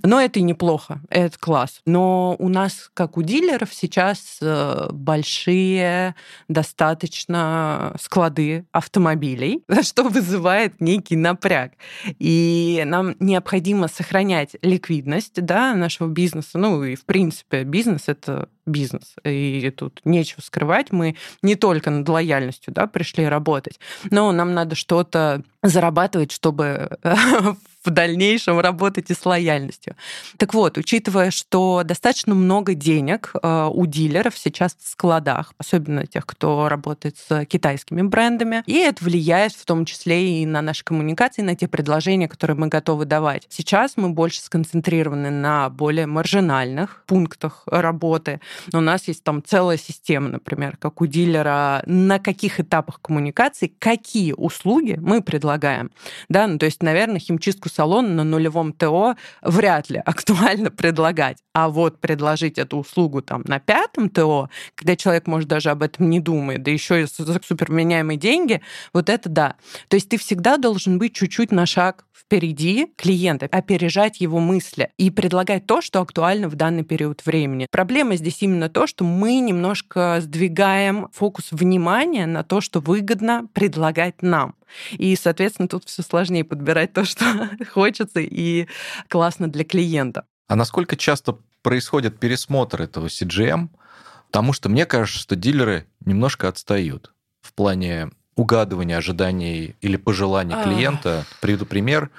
[0.03, 1.81] Но это и неплохо, это класс.
[1.87, 6.15] Но у нас, как у дилеров, сейчас э, большие
[6.49, 11.73] достаточно склады автомобилей, что вызывает некий напряг.
[12.19, 16.59] И нам необходимо сохранять ликвидность да, нашего бизнеса.
[16.59, 19.15] Ну и, в принципе, бизнес— это бизнес.
[19.25, 20.93] И тут нечего скрывать.
[20.93, 26.99] Мы не только над лояльностью да, пришли работать, но нам надо что-то зарабатывать, чтобы
[27.85, 29.97] в дальнейшем работать и с лояльностью.
[30.37, 36.27] Так вот, учитывая, что достаточно много денег э, у дилеров сейчас в складах, особенно тех,
[36.27, 41.43] кто работает с китайскими брендами, и это влияет в том числе и на наши коммуникации,
[41.43, 43.47] на те предложения, которые мы готовы давать.
[43.49, 48.41] Сейчас мы больше сконцентрированы на более маржинальных пунктах работы.
[48.73, 54.33] У нас есть там целая система, например, как у дилера, на каких этапах коммуникации, какие
[54.33, 55.91] услуги мы предлагаем.
[56.29, 61.39] Да, ну, то есть, наверное, химчистку салон на нулевом ТО вряд ли актуально предлагать.
[61.55, 66.09] А вот предложить эту услугу там на пятом ТО, когда человек, может, даже об этом
[66.11, 69.57] не думает, да еще и за суперменяемые деньги, вот это да.
[69.89, 75.11] То есть ты всегда должен быть чуть-чуть на шаг впереди клиента, опережать его мысли и
[75.11, 77.67] предлагать то, что актуально в данный период времени.
[77.71, 84.23] Проблема здесь именно то, что мы немножко сдвигаем фокус внимания на то, что выгодно предлагать
[84.23, 84.55] нам.
[84.93, 87.25] И, соответственно, тут все сложнее подбирать то, что
[87.73, 88.67] хочется и
[89.09, 90.27] классно для клиента.
[90.49, 93.69] А насколько часто происходит пересмотр этого CGM?
[94.27, 100.63] Потому что мне кажется, что дилеры немножко отстают в плане угадывания ожиданий или пожеланий а.
[100.63, 101.27] клиента.
[101.41, 102.11] Приведу пример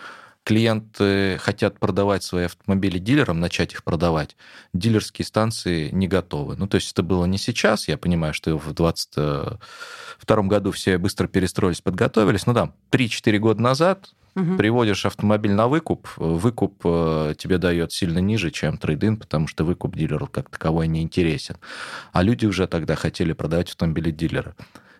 [0.43, 4.35] клиенты хотят продавать свои автомобили дилерам, начать их продавать,
[4.73, 6.55] дилерские станции не готовы.
[6.57, 11.27] Ну, то есть это было не сейчас, я понимаю, что в 2022 году все быстро
[11.27, 14.57] перестроились, подготовились, ну да, 3-4 года назад угу.
[14.57, 19.95] приводишь автомобиль на выкуп, выкуп э, тебе дает сильно ниже, чем трейдинг, потому что выкуп
[19.95, 21.57] дилеру как таковой не интересен.
[22.11, 24.55] А люди уже тогда хотели продавать автомобили дилера.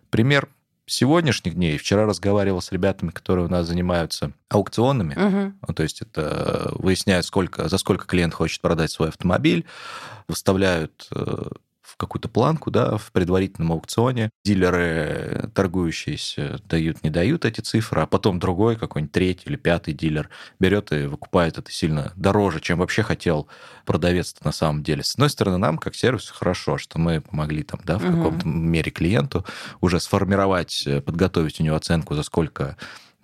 [0.10, 0.48] Пример
[0.86, 5.54] сегодняшних дней, вчера разговаривал с ребятами, которые у нас занимаются аукционами, угу.
[5.68, 9.66] ну, то есть это выясняют, сколько, за сколько клиент хочет продать свой автомобиль,
[10.28, 11.46] выставляют э,
[11.94, 14.32] в какую-то планку, да, в предварительном аукционе.
[14.44, 20.30] Дилеры, торгующиеся, дают, не дают эти цифры, а потом другой какой-нибудь третий или пятый дилер
[20.60, 23.48] берет и выкупает это сильно дороже, чем вообще хотел
[23.86, 25.04] продавец на самом деле.
[25.04, 28.18] С одной стороны, нам, как сервису, хорошо, что мы помогли там, да, в угу.
[28.18, 29.46] каком-то мере клиенту
[29.80, 32.76] уже сформировать, подготовить у него оценку, за сколько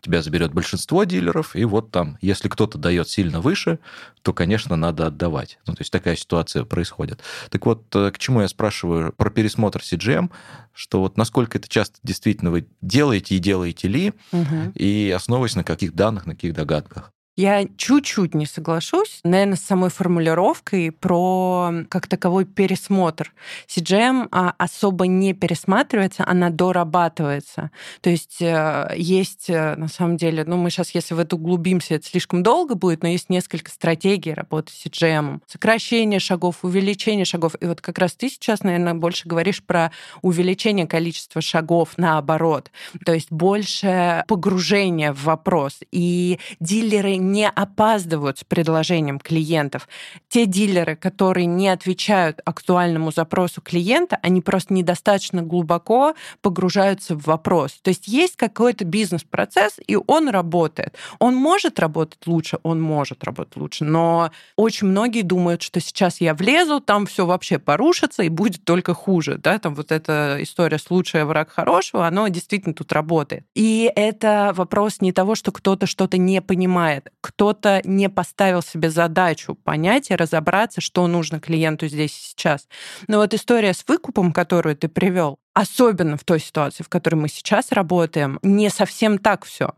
[0.01, 3.79] тебя заберет большинство дилеров, и вот там, если кто-то дает сильно выше,
[4.21, 5.59] то, конечно, надо отдавать.
[5.65, 7.21] Ну, то есть такая ситуация происходит.
[7.49, 10.31] Так вот, э, к чему я спрашиваю про пересмотр CGM,
[10.73, 14.71] что вот насколько это часто действительно вы делаете и делаете ли, угу.
[14.75, 17.11] и основываясь на каких данных, на каких догадках.
[17.39, 23.31] Я чуть-чуть не соглашусь, наверное, с самой формулировкой про как таковой пересмотр.
[23.65, 27.71] CGM а, особо не пересматривается, она дорабатывается.
[28.01, 31.95] То есть э, есть, э, на самом деле, ну мы сейчас, если в это углубимся,
[31.95, 35.39] это слишком долго будет, но есть несколько стратегий работы с CGM.
[35.47, 37.55] Сокращение шагов, увеличение шагов.
[37.61, 42.69] И вот как раз ты сейчас, наверное, больше говоришь про увеличение количества шагов наоборот.
[43.05, 45.79] То есть больше погружение в вопрос.
[45.89, 49.87] И дилеры не опаздывают с предложением клиентов.
[50.27, 57.79] Те дилеры, которые не отвечают актуальному запросу клиента, они просто недостаточно глубоко погружаются в вопрос.
[57.81, 60.95] То есть есть какой-то бизнес-процесс, и он работает.
[61.19, 66.33] Он может работать лучше, он может работать лучше, но очень многие думают, что сейчас я
[66.33, 69.37] влезу, там все вообще порушится и будет только хуже.
[69.37, 69.59] Да?
[69.59, 73.45] Там вот эта история с лучший враг хорошего, оно действительно тут работает.
[73.55, 79.55] И это вопрос не того, что кто-то что-то не понимает кто-то не поставил себе задачу
[79.55, 82.67] понять и разобраться, что нужно клиенту здесь и сейчас.
[83.07, 87.27] Но вот история с выкупом, которую ты привел, особенно в той ситуации, в которой мы
[87.27, 89.71] сейчас работаем, не совсем так все.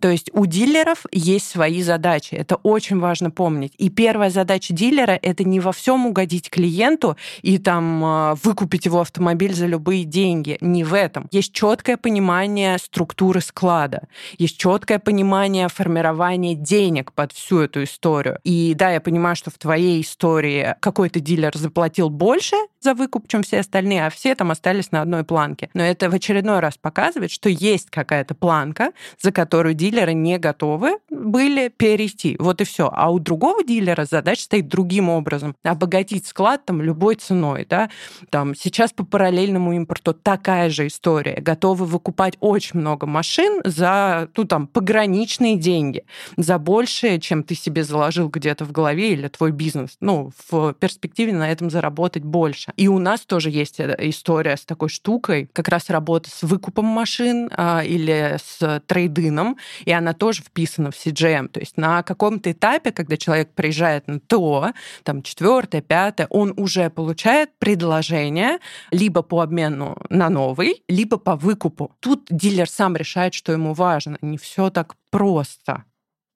[0.00, 2.34] То есть у дилеров есть свои задачи.
[2.34, 3.72] Это очень важно помнить.
[3.78, 9.00] И первая задача дилера— это не во всем угодить клиенту и там а, выкупить его
[9.00, 10.58] автомобиль за любые деньги.
[10.60, 11.28] Не в этом.
[11.30, 14.08] Есть четкое понимание структуры склада.
[14.38, 18.40] Есть четкое понимание формирования денег под всю эту историю.
[18.42, 23.42] И да, я понимаю, что в твоей истории какой-то дилер заплатил больше за выкуп, чем
[23.42, 25.70] все остальные, а все там остались на одной планке.
[25.74, 30.98] Но это в очередной раз показывает, что есть какая-то планка, за которую дилеры не готовы
[31.10, 32.36] были перейти.
[32.38, 32.90] Вот и все.
[32.92, 35.54] А у другого дилера задача стоит другим образом.
[35.62, 37.66] Обогатить склад там любой ценой.
[37.68, 37.90] Да?
[38.30, 41.40] Там, сейчас по параллельному импорту такая же история.
[41.40, 46.04] Готовы выкупать очень много машин за ну, там, пограничные деньги,
[46.36, 49.96] за большее, чем ты себе заложил где-то в голове или твой бизнес.
[50.00, 52.67] Ну, в перспективе на этом заработать больше.
[52.76, 57.50] И у нас тоже есть история с такой штукой, как раз работа с выкупом машин
[57.52, 61.48] а, или с трейдином, и она тоже вписана в CGM.
[61.48, 66.90] То есть на каком-то этапе, когда человек приезжает на ТО, там четвертое, пятое, он уже
[66.90, 68.58] получает предложение
[68.90, 71.92] либо по обмену на новый, либо по выкупу.
[72.00, 74.18] Тут дилер сам решает, что ему важно.
[74.20, 75.84] Не все так просто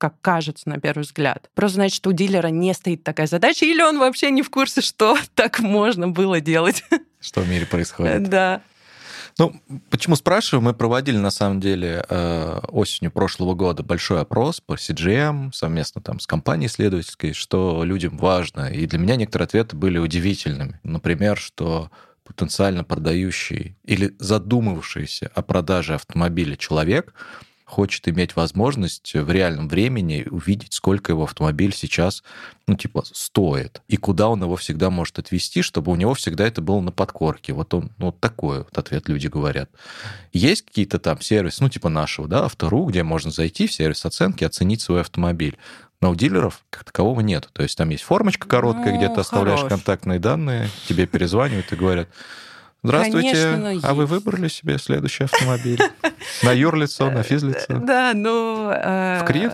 [0.03, 1.49] как кажется на первый взгляд.
[1.55, 4.81] Просто значит, что у дилера не стоит такая задача, или он вообще не в курсе,
[4.81, 6.83] что так можно было делать.
[7.21, 8.23] Что в мире происходит.
[8.29, 8.61] Да.
[9.39, 9.55] Ну,
[9.89, 10.61] почему спрашиваю?
[10.61, 16.19] Мы проводили, на самом деле, э, осенью прошлого года большой опрос по CGM совместно там
[16.19, 18.73] с компанией исследовательской, что людям важно.
[18.73, 20.81] И для меня некоторые ответы были удивительными.
[20.83, 21.89] Например, что
[22.25, 27.13] потенциально продающий или задумывавшийся о продаже автомобиля человек–
[27.73, 32.23] хочет иметь возможность в реальном времени увидеть, сколько его автомобиль сейчас,
[32.67, 36.61] ну, типа, стоит, и куда он его всегда может отвезти, чтобы у него всегда это
[36.61, 37.51] было на подкорке.
[37.51, 39.71] Вот он, ну, вот такой вот ответ люди говорят.
[40.33, 44.43] Есть какие-то там сервисы, ну, типа нашего, да, автору, где можно зайти в сервис оценки,
[44.43, 45.57] оценить свой автомобиль.
[45.99, 47.49] Но у дилеров как такового нет.
[47.53, 49.71] То есть там есть формочка короткая, ну, где ты оставляешь хорош.
[49.71, 52.09] контактные данные, тебе перезванивают и говорят,
[52.83, 53.31] Здравствуйте.
[53.31, 55.79] Конечно, а вы выбрали себе следующий автомобиль?
[56.43, 57.79] На юрлицо, на физлицо?
[57.79, 58.67] Да, ну...
[58.67, 59.53] В КРИФ?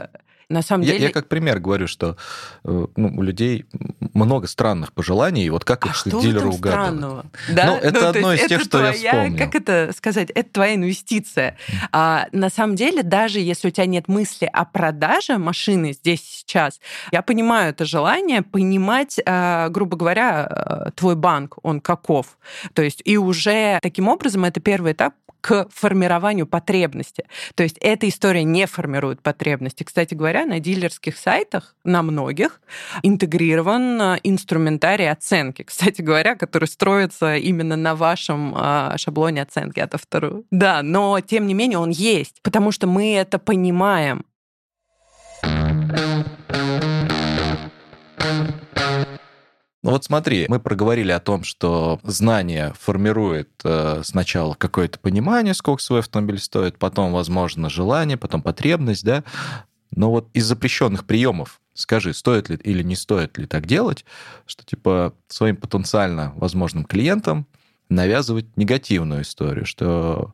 [0.49, 0.97] На самом деле...
[0.97, 2.17] Я как пример говорю, что
[2.63, 3.67] э, ну, у людей
[4.13, 6.97] много странных пожеланий, и вот как а их что дилеру угадывать?
[6.97, 7.25] странного?
[7.51, 7.65] Да?
[7.67, 9.37] Ну, это ну, одно из тех, что твоя, я вспомнил.
[9.37, 10.31] Как это сказать?
[10.31, 11.55] Это твоя инвестиция.
[11.91, 16.79] А, на самом деле, даже если у тебя нет мысли о продаже машины здесь сейчас,
[17.11, 22.39] я понимаю это желание понимать, а, грубо говоря, а, твой банк, он каков.
[22.73, 27.25] То есть и уже таким образом это первый этап к формированию потребности.
[27.55, 29.83] То есть эта история не формирует потребности.
[29.83, 32.61] Кстати говоря, на дилерских сайтах, на многих,
[33.03, 39.95] интегрирован э, инструментарий оценки, кстати говоря, который строится именно на вашем э, шаблоне оценки от
[39.95, 40.43] автора.
[40.51, 44.25] Да, но тем не менее он есть, потому что мы это понимаем.
[49.81, 55.81] Ну вот смотри, мы проговорили о том, что знание формирует э, сначала какое-то понимание, сколько
[55.81, 59.23] свой автомобиль стоит, потом, возможно, желание, потом потребность, да.
[59.91, 64.05] Но вот из запрещенных приемов скажи, стоит ли или не стоит ли так делать,
[64.45, 67.47] что типа своим потенциально возможным клиентам
[67.89, 70.33] навязывать негативную историю, что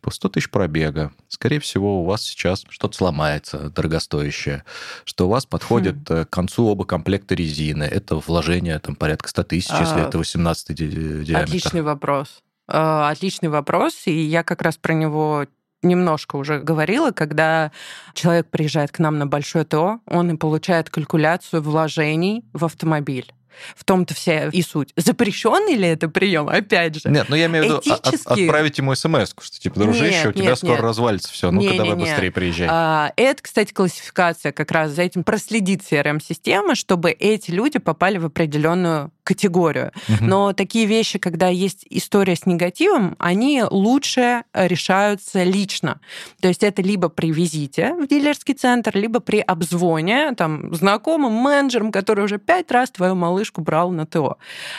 [0.00, 4.64] типа 100 тысяч пробега, скорее всего, у вас сейчас что-то сломается дорогостоящее,
[5.04, 6.24] что у вас подходит хм.
[6.24, 7.84] к концу оба комплекта резины.
[7.84, 11.44] Это вложение там порядка 100 тысяч, а, если это 18 диаметр.
[11.44, 12.42] Отличный вопрос.
[12.66, 15.46] А, отличный вопрос, и я как раз про него
[15.82, 17.72] немножко уже говорила, когда
[18.14, 23.32] человек приезжает к нам на большое ТО, он и получает калькуляцию вложений в автомобиль.
[23.74, 24.92] В том-то вся и суть.
[24.96, 26.48] Запрещенный ли это прием?
[26.48, 27.10] Опять же.
[27.10, 28.44] Нет, ну я имею в виду Этически...
[28.44, 30.80] отправить ему смс что типа, дружище, нет, у тебя нет, скоро нет.
[30.80, 31.98] развалится все, ну-ка давай нет.
[31.98, 32.68] быстрее приезжай.
[32.70, 38.26] А, это, кстати, классификация как раз за этим проследит CRM-система, чтобы эти люди попали в
[38.26, 39.92] определенную категорию.
[40.08, 40.24] Угу.
[40.24, 46.00] Но такие вещи, когда есть история с негативом, они лучше решаются лично.
[46.40, 51.92] То есть это либо при визите в дилерский центр, либо при обзвоне там, знакомым менеджером,
[51.92, 54.38] который уже пять раз твою малышку брал на ТО.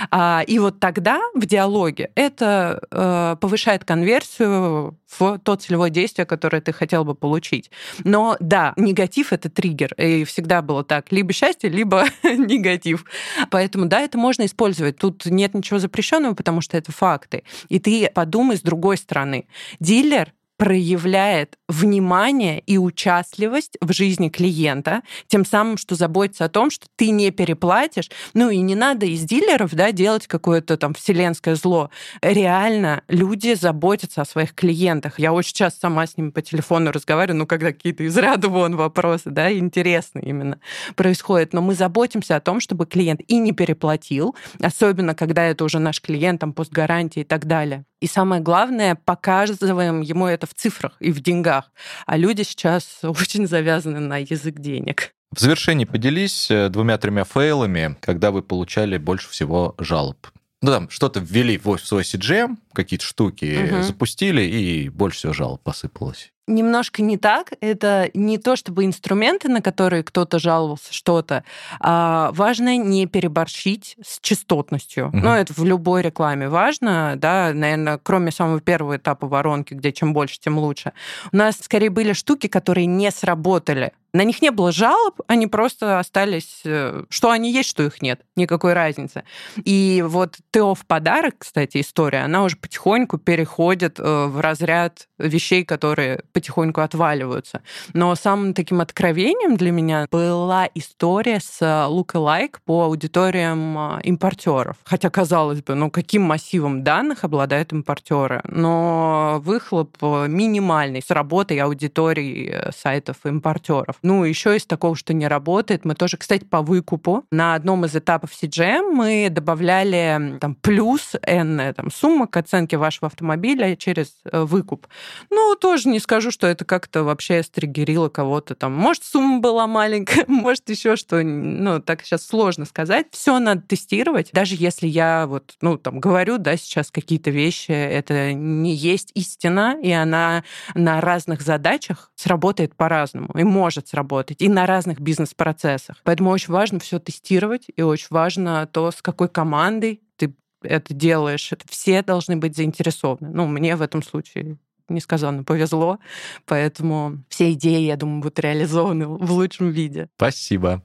[0.09, 6.61] А, и вот тогда в диалоге это э, повышает конверсию в то целевое действие, которое
[6.61, 7.71] ты хотел бы получить.
[8.03, 11.11] Но да, негатив— это триггер, и всегда было так.
[11.11, 13.05] Либо счастье, либо негатив.
[13.49, 14.97] Поэтому да, это можно использовать.
[14.97, 17.43] Тут нет ничего запрещенного, потому что это факты.
[17.69, 19.47] И ты подумай с другой стороны.
[19.79, 26.85] Дилер проявляет внимание и участливость в жизни клиента, тем самым, что заботится о том, что
[26.95, 28.11] ты не переплатишь.
[28.35, 31.89] Ну и не надо из дилеров да, делать какое-то там вселенское зло.
[32.21, 35.17] Реально люди заботятся о своих клиентах.
[35.17, 38.75] Я очень часто сама с ними по телефону разговариваю, ну, когда какие-то из ряда вон
[38.75, 40.59] вопросы, да, интересные именно
[40.95, 41.53] происходят.
[41.53, 45.99] Но мы заботимся о том, чтобы клиент и не переплатил, особенно когда это уже наш
[45.99, 47.83] клиент, там, постгарантия и так далее.
[48.01, 51.71] И самое главное, показываем ему это в цифрах и в деньгах.
[52.07, 55.13] А люди сейчас очень завязаны на язык денег.
[55.31, 60.27] В завершении поделись э, двумя-тремя фейлами, когда вы получали больше всего жалоб.
[60.61, 63.83] Ну, там что-то ввели в свой CGM, какие-то штуки угу.
[63.83, 67.53] запустили, и больше всего жалоб посыпалось немножко не так.
[67.61, 71.43] Это не то чтобы инструменты, на которые кто-то жаловался, что-то.
[71.79, 75.07] А важно не переборщить с частотностью.
[75.07, 75.17] Угу.
[75.17, 80.13] Ну, это в любой рекламе важно, да, наверное, кроме самого первого этапа воронки, где чем
[80.13, 80.93] больше, тем лучше.
[81.31, 83.93] У нас скорее были штуки, которые не сработали.
[84.13, 88.21] На них не было жалоб, они просто остались, э, что они есть, что их нет,
[88.35, 89.23] никакой разницы.
[89.63, 95.63] И вот ТО в подарок, кстати, история, она уже потихоньку переходит э, в разряд вещей,
[95.63, 97.61] которые потихоньку отваливаются.
[97.93, 104.75] Но самым таким откровением для меня была история с Lookalike по аудиториям импортеров.
[104.83, 108.41] Хотя, казалось бы, ну каким массивом данных обладают импортеры?
[108.43, 114.00] Но выхлоп э, минимальный с работой аудитории э, сайтов импортеров.
[114.03, 117.95] Ну, еще из такого, что не работает, мы тоже, кстати, по выкупу на одном из
[117.95, 124.41] этапов CGM мы добавляли там плюс n там, сумма к оценке вашего автомобиля через э,
[124.41, 124.87] выкуп.
[125.29, 128.73] Ну, тоже не скажу, что это как-то вообще стригерило кого-то там.
[128.73, 131.21] Может, сумма была маленькая, может, еще что.
[131.21, 133.07] Ну, так сейчас сложно сказать.
[133.11, 134.31] Все надо тестировать.
[134.33, 139.77] Даже если я вот, ну, там, говорю, да, сейчас какие-то вещи, это не есть истина,
[139.81, 140.43] и она
[140.73, 145.97] на разных задачах сработает по-разному и может сработать, и на разных бизнес-процессах.
[146.03, 150.33] Поэтому очень важно все тестировать, и очень важно то, с какой командой ты
[150.63, 151.51] это делаешь.
[151.51, 153.29] Это все должны быть заинтересованы.
[153.29, 154.57] Ну, мне в этом случае
[154.89, 155.99] несказанно повезло,
[156.45, 160.09] поэтому все идеи, я думаю, будут реализованы в лучшем виде.
[160.17, 160.83] Спасибо.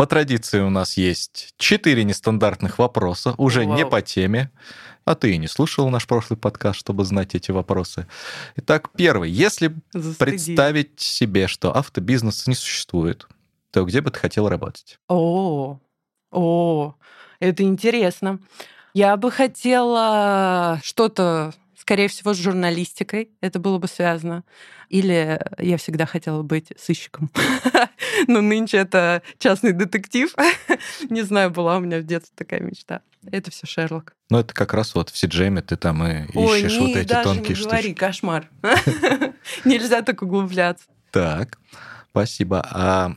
[0.00, 3.76] По традиции у нас есть четыре нестандартных вопроса, уже Вау.
[3.76, 4.50] не по теме.
[5.04, 8.06] А ты и не слушал наш прошлый подкаст, чтобы знать эти вопросы.
[8.56, 9.30] Итак, первый.
[9.30, 10.16] Если Застыди.
[10.16, 13.28] представить себе, что автобизнес не существует,
[13.72, 14.98] то где бы ты хотел работать?
[15.06, 15.78] О,
[16.30, 16.94] о,
[17.38, 18.38] это интересно.
[18.94, 24.44] Я бы хотела что-то скорее всего, с журналистикой это было бы связано.
[24.90, 27.30] Или я всегда хотела быть сыщиком.
[28.26, 30.34] Но нынче это частный детектив.
[31.10, 33.00] Не знаю, была у меня в детстве такая мечта.
[33.30, 34.14] Это все Шерлок.
[34.28, 37.56] Ну, это как раз вот в Сиджеме ты там и Ой, ищешь вот эти тонкие
[37.56, 38.50] не говори, кошмар.
[39.64, 40.84] Нельзя так углубляться.
[41.10, 41.58] Так,
[42.10, 42.66] спасибо.
[42.70, 43.14] А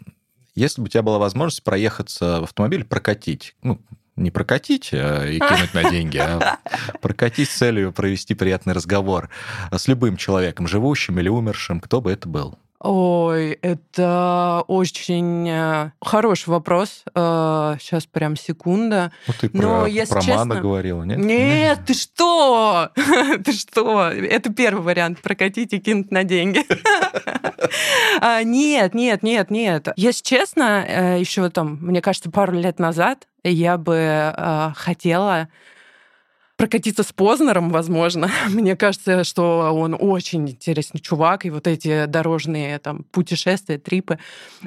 [0.56, 3.82] если бы у тебя была возможность проехаться в автомобиль, прокатить, ну,
[4.16, 6.60] не прокатить а, и кинуть на деньги, а
[7.02, 9.30] прокатить с целью провести приятный разговор
[9.72, 12.58] с любым человеком, живущим или умершим, кто бы это был?
[12.84, 17.04] Ой, это очень э, хороший вопрос.
[17.16, 19.14] Сейчас э, прям секунда.
[19.26, 20.46] Ну, ты Но, про, если про честно...
[20.46, 21.18] Мана говорила, нет?
[21.18, 22.90] Нет, ты что?
[23.46, 24.10] ты что?
[24.10, 25.22] Это первый вариант.
[25.22, 26.66] Прокатить и кинуть на деньги.
[28.20, 29.88] А, нет, нет, нет, нет.
[29.96, 34.34] Если честно, э, еще там, мне кажется, пару лет назад я бы
[34.76, 35.48] хотела
[36.64, 38.32] прокатиться с Познером, возможно.
[38.48, 44.18] Мне кажется, что он очень интересный чувак, и вот эти дорожные там путешествия, трипы.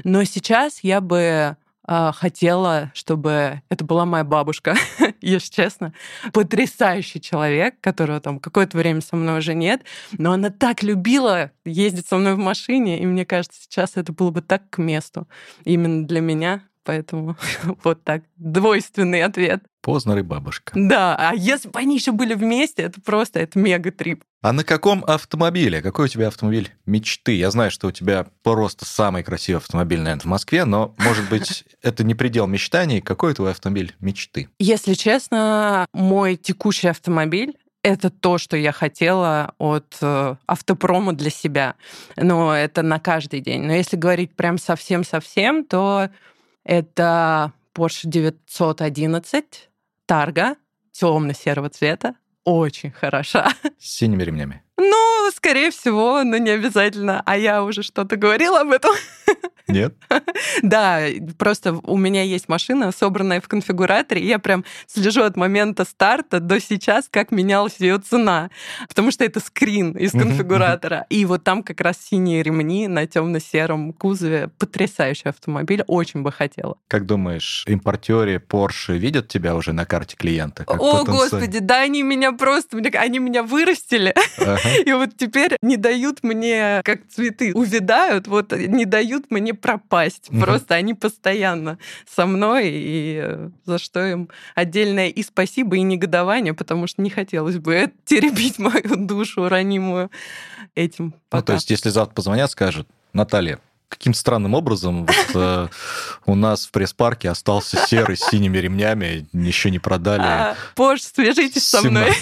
[0.05, 1.57] Но сейчас я бы
[1.89, 4.75] э, хотела, чтобы это была моя бабушка,
[5.23, 5.95] если честно.
[6.35, 9.81] Потрясающий человек, которого там какое-то время со мной уже нет,
[10.19, 14.31] но она так любила ездить со мной в машине, и мне кажется, сейчас это было
[14.31, 15.27] бы так к месту
[15.65, 16.61] именно для меня.
[16.87, 17.37] Поэтому
[17.85, 18.23] вот так.
[18.37, 19.63] Двойственный ответ.
[19.83, 20.73] Познер и бабушка.
[20.75, 24.23] Да, а если бы они еще были вместе, это просто это мега-трип.
[24.41, 25.83] А на каком автомобиле?
[25.83, 27.33] Какой у тебя автомобиль мечты?
[27.33, 31.65] Я знаю, что у тебя просто самый красивый автомобиль, наверное, в Москве, но, может быть,
[31.83, 33.01] это не предел мечтаний.
[33.01, 34.49] Какой твой автомобиль мечты?
[34.59, 41.77] Если честно, мой текущий автомобиль это то, что я хотела от э, автопрома для себя.
[42.17, 43.63] Но это на каждый день.
[43.63, 46.11] Но если говорить прям совсем-совсем, то
[46.67, 49.71] это Porsche 911
[50.05, 50.57] Тарга
[50.93, 52.17] темно-серого цвета.
[52.45, 53.51] Очень хороша.
[53.79, 54.63] С синими ремнями.
[54.77, 57.23] Ну, скорее всего, но не обязательно.
[57.25, 58.95] А я уже что-то говорила об этом.
[59.69, 59.95] Нет?
[60.63, 61.01] Да,
[61.39, 66.41] просто у меня есть машина, собранная в конфигураторе, и я прям слежу от момента старта
[66.41, 68.51] до сейчас, как менялась ее цена,
[68.89, 71.07] потому что это скрин из конфигуратора.
[71.11, 74.51] И вот там как раз синие ремни на темно-сером кузове.
[74.59, 76.77] Потрясающий автомобиль, очень бы хотела.
[76.89, 80.65] Как думаешь, импортеры Porsche видят тебя уже на карте клиента?
[80.67, 84.15] О, господи, да они меня просто, они меня вырастили,
[84.87, 90.31] и вот теперь не дают мне, как цветы увядают, вот не дают мне пропасть.
[90.41, 91.79] Просто они постоянно
[92.09, 97.11] со мной, и э, за что им отдельное и спасибо, и негодование, потому что не
[97.11, 100.11] хотелось бы теребить мою душу ранимую
[100.75, 101.13] этим.
[101.29, 101.41] Пока.
[101.41, 105.69] Ну, то есть, если завтра позвонят, скажут, Наталья, каким странным образом вот, э,
[106.27, 110.23] у нас в пресс-парке остался серый с синими ремнями, еще не продали.
[110.23, 112.13] А, Позже свяжитесь со мной.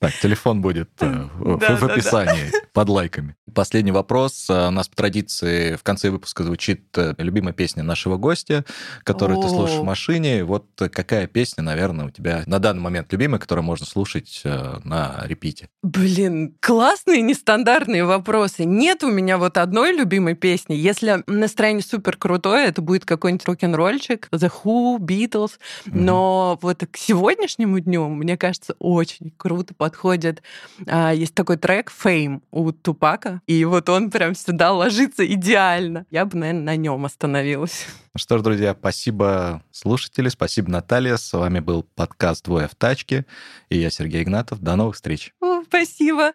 [0.00, 2.66] Так, телефон будет э, в, да, в описании да, да.
[2.72, 3.36] под лайками.
[3.54, 4.46] Последний вопрос.
[4.48, 8.64] Э, у нас по традиции в конце выпуска звучит э, любимая песня нашего гостя,
[9.04, 10.42] которую ты слушаешь в машине.
[10.44, 15.68] Вот какая песня, наверное, у тебя на данный момент любимая, которую можно слушать на репите?
[15.82, 18.64] Блин, классные нестандартные вопросы.
[18.64, 20.72] Нет у меня вот одной любимой песни.
[20.72, 25.58] Если настроение супер крутое, это будет какой-нибудь рок-н-ролльчик, The Who, Beatles.
[25.84, 30.42] Но вот к сегодняшнему дню, мне кажется, очень круто подходит.
[30.86, 36.06] А, есть такой трек Fame у Тупака, и вот он прям сюда ложится идеально.
[36.10, 37.86] Я бы, наверное, на нем остановилась.
[38.14, 41.16] Ну что ж, друзья, спасибо слушатели, спасибо Наталья.
[41.16, 43.26] С вами был подкаст «Двое в тачке».
[43.68, 44.60] И я Сергей Игнатов.
[44.60, 45.34] До новых встреч.
[45.40, 46.32] О, спасибо.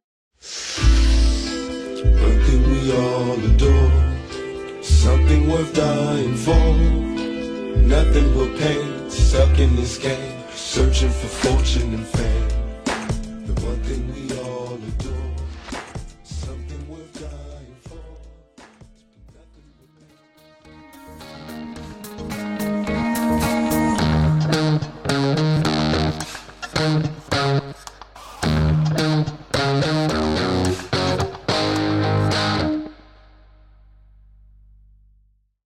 [5.06, 7.06] Something worth dying for.
[7.86, 12.55] Nothing but pain, stuck in this game, searching for fortune and fame.